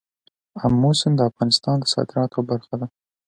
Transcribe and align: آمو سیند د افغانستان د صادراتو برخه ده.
آمو 0.63 0.91
سیند 0.99 1.15
د 1.17 1.21
افغانستان 1.29 1.75
د 1.79 1.85
صادراتو 1.93 2.39
برخه 2.49 2.73
ده. 2.79 2.87